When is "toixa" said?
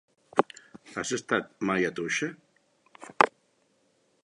2.01-2.31